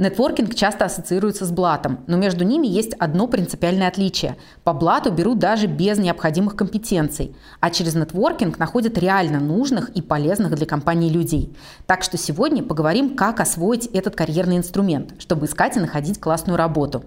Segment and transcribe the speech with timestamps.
[0.00, 4.38] Нетворкинг часто ассоциируется с блатом, но между ними есть одно принципиальное отличие.
[4.64, 10.54] По блату берут даже без необходимых компетенций, а через нетворкинг находят реально нужных и полезных
[10.54, 11.54] для компании людей.
[11.84, 17.04] Так что сегодня поговорим, как освоить этот карьерный инструмент, чтобы искать и находить классную работу.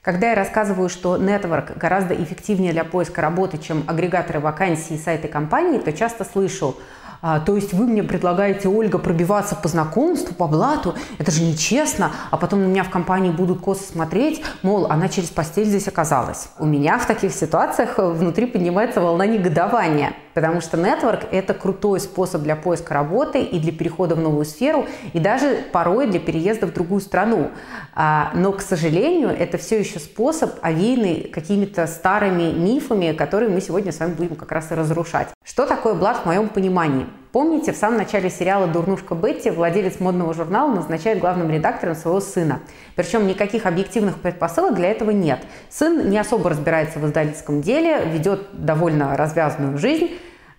[0.00, 5.28] Когда я рассказываю, что нетворк гораздо эффективнее для поиска работы, чем агрегаторы вакансий и сайты
[5.28, 6.74] компаний, то часто слышу–
[7.20, 12.12] а, то есть вы мне предлагаете, Ольга, пробиваться по знакомству, по блату, это же нечестно,
[12.30, 16.48] а потом на меня в компании будут косо смотреть, мол, она через постель здесь оказалась.
[16.58, 21.98] У меня в таких ситуациях э, внутри поднимается волна негодования, потому что нетворк– это крутой
[21.98, 26.68] способ для поиска работы и для перехода в новую сферу, и даже порой для переезда
[26.68, 27.50] в другую страну.
[27.92, 33.90] А, но, к сожалению, это все еще способ, овеянный какими-то старыми мифами, которые мы сегодня
[33.90, 35.26] с вами будем как раз и разрушать.
[35.42, 37.06] Что такое блат в моем понимании?
[37.32, 42.60] Помните, в самом начале сериала «Дурнушка Бетти» владелец модного журнала назначает главным редактором своего сына.
[42.94, 45.40] Причем никаких объективных предпосылок для этого нет.
[45.68, 50.10] Сын не особо разбирается в издательском деле, ведет довольно развязанную жизнь,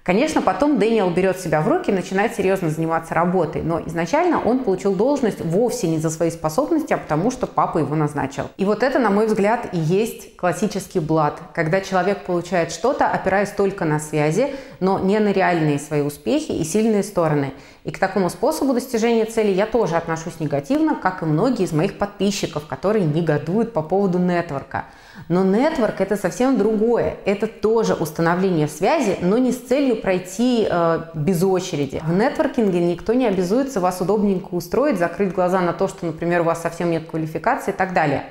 [0.10, 4.64] Конечно, потом Дэниел берет себя в руки и начинает серьезно заниматься работой, но изначально он
[4.64, 8.46] получил должность вовсе не за свои способности, а потому что папа его назначил.
[8.58, 13.52] И вот это, на мой взгляд, и есть классический блат, когда человек получает что-то, опираясь
[13.52, 17.54] только на связи, но не на реальные свои успехи и сильные стороны.
[17.84, 22.00] И к такому способу достижения цели я тоже отношусь негативно, как и многие из моих
[22.00, 24.86] подписчиков, которые негодуют по поводу нетворка.
[25.28, 27.18] Но нетворк это совсем другое.
[27.26, 32.02] Это тоже установление связи, но не с целью пройти э, без очереди.
[32.06, 36.46] В нетворкинге никто не обязуется вас удобненько устроить, закрыть глаза на то, что, например, у
[36.46, 38.26] вас совсем нет квалификации и так далее.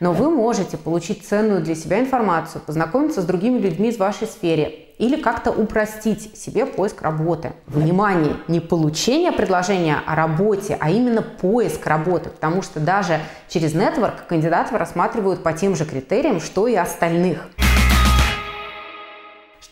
[0.00, 4.82] Но вы можете получить ценную для себя информацию, познакомиться с другими людьми из вашей сфере
[4.98, 7.52] или как-то упростить себе поиск работы.
[7.66, 14.26] Внимание, не получение предложения о работе, а именно поиск работы, потому что даже через нетворк
[14.28, 17.48] кандидатов рассматривают по тем же критериям, что и остальных.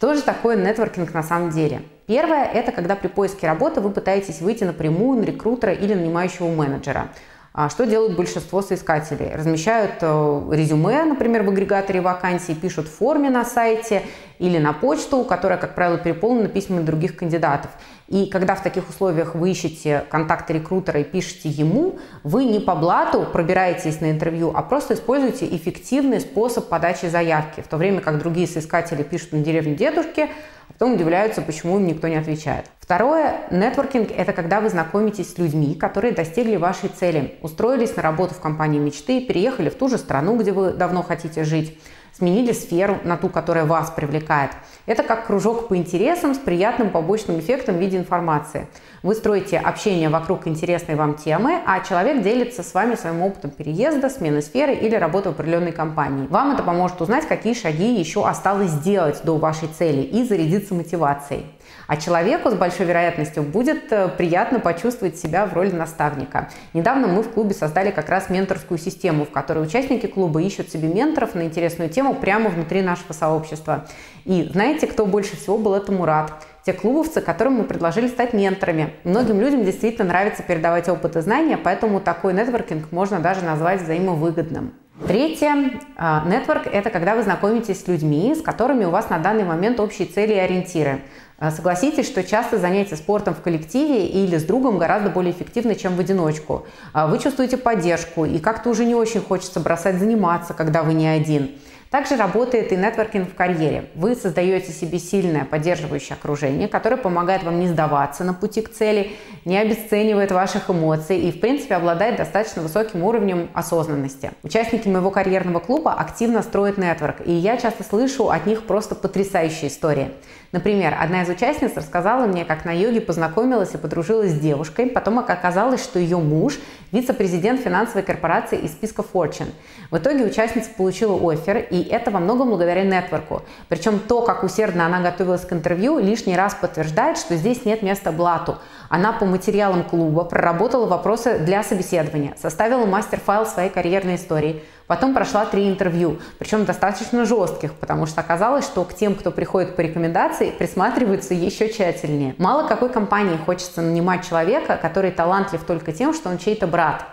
[0.01, 1.83] Что же такое нетворкинг на самом деле?
[2.07, 7.09] Первое– это когда при поиске работы вы пытаетесь выйти напрямую на рекрутера или нанимающего менеджера.
[7.53, 9.35] А что делают большинство соискателей?
[9.35, 14.05] Размещают э, резюме, например, в агрегаторе вакансий, пишут в форме на сайте
[14.41, 17.71] или на почту, которая, как правило, переполнена письмами других кандидатов.
[18.09, 22.75] И когда в таких условиях вы ищете контакты рекрутера и пишете ему, вы не по
[22.75, 28.19] блату пробираетесь на интервью, а просто используете эффективный способ подачи заявки, в то время как
[28.19, 32.65] другие соискатели пишут на деревню дедушки, а потом удивляются, почему им никто не отвечает.
[32.81, 38.35] Второе, нетворкинг– это когда вы знакомитесь с людьми, которые достигли вашей цели, устроились на работу
[38.35, 41.79] в компании мечты, переехали в ту же страну, где вы давно хотите жить,
[42.13, 44.51] сменили сферу на ту, которая вас привлекает.
[44.87, 48.67] Это как кружок по интересам с приятным побочным эффектом в виде информации.
[49.03, 54.11] Вы строите общение вокруг интересной вам темы, а человек делится с вами своим опытом переезда,
[54.11, 56.27] смены сферы или работы в определенной компании.
[56.29, 61.47] Вам это поможет узнать, какие шаги еще осталось сделать до вашей цели и зарядиться мотивацией.
[61.87, 66.51] А человеку с большой вероятностью будет э, приятно почувствовать себя в роли наставника.
[66.73, 70.89] Недавно мы в клубе создали как раз менторскую систему, в которой участники клуба ищут себе
[70.89, 73.87] менторов на интересную тему прямо внутри нашего сообщества.
[74.25, 76.33] И знаете, кто больше всего был этому рад?
[76.65, 78.93] те клубовцы, которым мы предложили стать менторами.
[79.05, 84.75] Многим людям действительно нравится передавать опыт и знания, поэтому такой нетворкинг можно даже назвать взаимовыгодным.
[85.07, 85.81] Третье.
[85.97, 89.81] А, нетворк– это когда вы знакомитесь с людьми, с которыми у вас на данный момент
[89.81, 91.01] общие цели и ориентиры.
[91.41, 95.97] А, согласитесь, что часто занятия спортом в коллективе или с другом гораздо более эффективны, чем
[95.97, 96.67] в одиночку.
[96.93, 101.09] А, вы чувствуете поддержку, и как-то уже не очень хочется бросать заниматься, когда вы не
[101.09, 101.53] один.
[101.91, 103.87] Также работает и нетворкинг в карьере.
[103.97, 109.11] Вы создаете себе сильное поддерживающее окружение, которое помогает вам не сдаваться на пути к цели,
[109.45, 114.31] не обесценивает ваших эмоций и, в принципе, обладает достаточно высоким уровнем осознанности.
[114.45, 119.69] Участники моего карьерного клуба активно строят нетворк, и я часто слышу от них просто потрясающие
[119.69, 120.13] истории.
[120.53, 125.19] Например, одна из участниц рассказала мне, как на йоге познакомилась и подружилась с девушкой, потом
[125.19, 126.61] оказалось, что ее муж
[126.93, 129.53] вице-президент финансовой корпорации из списка Fortune.
[129.91, 133.43] В итоге участница получила офер, и это во многом благодаря нетворку.
[133.69, 138.13] Причем то, как усердно она готовилась к интервью, лишний раз подтверждает, что здесь нет места
[138.13, 138.59] блату.
[138.89, 145.47] Она по материалам клуба проработала вопросы для собеседования, составила мастер-файл своей карьерной истории, потом прошла
[145.47, 150.51] три интервью, причем достаточно жестких, потому что оказалось, что к тем, кто приходит по рекомендации,
[150.51, 152.35] присматриваются еще тщательнее.
[152.39, 157.05] Мало какой компании хочется нанимать человека, который талантлив только тем, что он чей-то брат.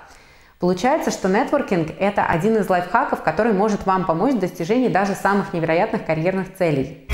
[0.59, 5.53] Получается, что нетворкинг– это один из лайфхаков, который может вам помочь в достижении даже самых
[5.53, 7.07] невероятных карьерных целей.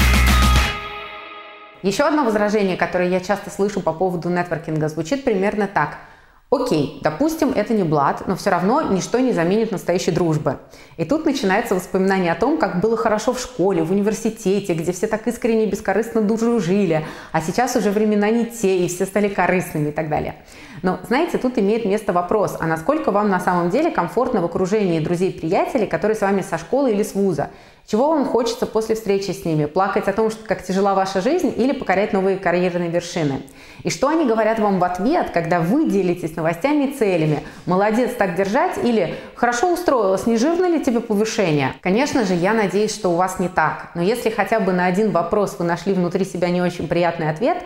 [1.82, 5.98] Еще одно возражение, которое я часто слышу по поводу нетворкинга, звучит примерно так.
[6.54, 10.60] Окей, допустим, это не блат, но все равно ничто не заменит настоящей дружбы.
[10.98, 15.08] И тут начинается воспоминание о том, как было хорошо в школе, в университете, где все
[15.08, 19.90] так искренне и бескорыстно дружили, а сейчас уже времена не те, и все стали корыстными
[19.90, 20.36] и так далее.
[20.84, 25.00] Но, знаете, тут имеет место вопрос, а насколько вам на самом деле комфортно в окружении
[25.00, 27.50] друзей-приятелей, которые с вами со школы или с вуза?
[27.86, 29.66] Чего вам хочется после встречи с ними?
[29.66, 33.42] Плакать о том, что как тяжела ваша жизнь или покорять новые карьерные вершины?
[33.84, 37.44] И что они говорят вам в ответ, когда вы делитесь новостями и целями?
[37.66, 38.78] Молодец, так держать?
[38.84, 41.74] Или хорошо устроилась, не жирно ли тебе повышение?
[41.82, 43.90] Конечно же, я надеюсь, что у вас не так.
[43.96, 47.58] Но если хотя бы на один вопрос вы нашли внутри себя не очень приятный ответ,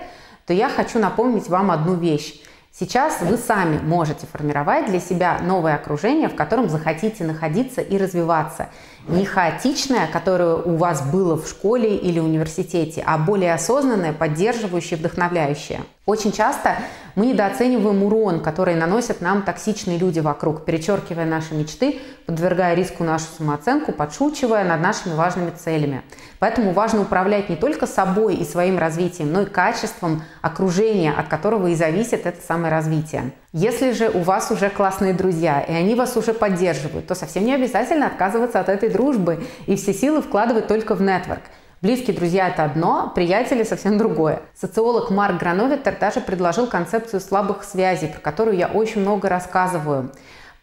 [0.47, 2.41] то я хочу напомнить вам одну вещь.
[2.79, 8.69] Сейчас вы сами можете формировать для себя новое окружение, в котором захотите находиться и развиваться.
[9.07, 15.81] Не хаотичное, которое у вас было в школе или университете, а более осознанное, поддерживающее, вдохновляющее.
[16.07, 16.77] Очень часто
[17.15, 23.25] мы недооцениваем урон, который наносят нам токсичные люди вокруг, перечеркивая наши мечты, подвергая риску нашу
[23.37, 26.03] самооценку, подшучивая над нашими важными целями.
[26.39, 31.67] Поэтому важно управлять не только собой и своим развитием, но и качеством окружения, от которого
[31.67, 33.33] и зависит это самое развитие.
[33.51, 37.53] Если же у вас уже классные друзья, и они вас уже поддерживают, то совсем не
[37.53, 41.41] обязательно отказываться от этой дружбы и все силы вкладывать только в нетворк.
[41.79, 44.41] Близкие друзья– это одно, приятели– совсем другое.
[44.59, 50.11] Социолог Марк Грановитер даже предложил концепцию слабых связей, про которую я очень много рассказываю.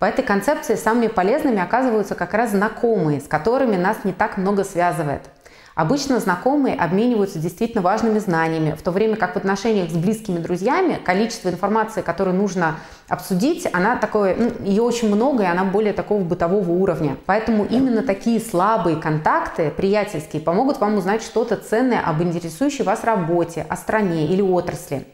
[0.01, 4.65] По этой концепции самыми полезными оказываются как раз знакомые, с которыми нас не так много
[4.65, 5.23] связывает.
[5.75, 11.01] Обычно знакомые обмениваются действительно важными знаниями, в то время как в отношениях с близкими друзьями
[11.05, 12.77] количество информации, которую нужно
[13.09, 17.17] обсудить, она такое, ну, ее очень много, и она более такого бытового уровня.
[17.27, 23.67] Поэтому именно такие слабые контакты, приятельские, помогут вам узнать что-то ценное об интересующей вас работе,
[23.69, 25.07] о стране или отрасли.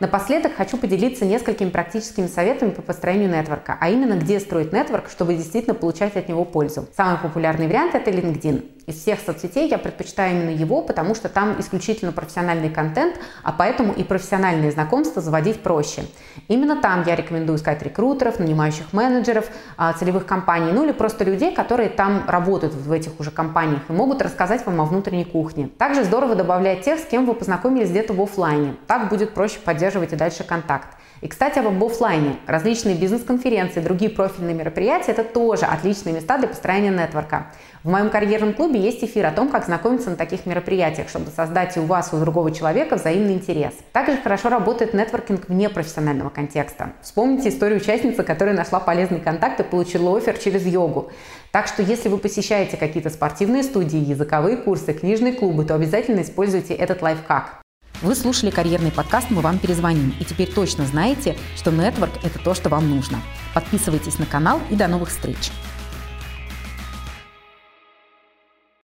[0.00, 5.34] Напоследок хочу поделиться несколькими практическими советами по построению нетворка, а именно где строить нетворк, чтобы
[5.34, 6.86] действительно получать от него пользу.
[6.96, 8.77] Самый популярный вариант это LinkedIn.
[8.88, 13.92] Из всех соцсетей я предпочитаю именно его, потому что там исключительно профессиональный контент, а поэтому
[13.92, 16.04] и профессиональные знакомства заводить проще.
[16.48, 21.54] Именно там я рекомендую искать рекрутеров, нанимающих менеджеров, а, целевых компаний, ну или просто людей,
[21.54, 25.68] которые там работают в этих уже компаниях и могут рассказать вам о внутренней кухне.
[25.76, 28.76] Также здорово добавлять тех, с кем вы познакомились где-то в офлайне.
[28.86, 30.88] Так будет проще поддерживать и дальше контакт.
[31.20, 32.36] И, кстати, об офлайне.
[32.46, 37.48] Различные бизнес-конференции, другие профильные мероприятия– это тоже отличные места для построения нетворка.
[37.82, 41.76] В моем карьерном клубе есть эфир о том, как знакомиться на таких мероприятиях, чтобы создать
[41.76, 43.72] и у вас, и у другого человека взаимный интерес.
[43.92, 46.92] Также хорошо работает нетворкинг вне профессионального контекста.
[47.02, 51.10] Вспомните историю участницы, которая нашла полезный контакт и получила офер через йогу.
[51.52, 56.74] Так что если вы посещаете какие-то спортивные студии, языковые курсы, книжные клубы, то обязательно используйте
[56.74, 57.62] этот лайфхак.
[58.00, 62.54] Вы слушали карьерный подкаст «Мы вам перезвоним» и теперь точно знаете, что нетворк– это то,
[62.54, 63.20] что вам нужно.
[63.54, 65.50] Подписывайтесь на канал и до новых встреч!